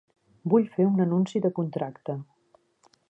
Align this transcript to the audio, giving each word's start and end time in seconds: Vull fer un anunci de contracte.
Vull 0.53 0.63
fer 0.77 0.87
un 0.93 1.03
anunci 1.05 1.41
de 1.45 1.53
contracte. 1.59 2.17